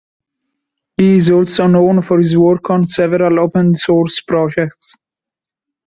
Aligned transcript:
He 0.97 1.17
is 1.17 1.29
also 1.29 1.67
known 1.67 2.01
for 2.01 2.17
his 2.17 2.35
work 2.35 2.71
on 2.71 2.87
several 2.87 3.39
open 3.39 3.75
source 3.75 4.19
projects. 4.21 4.95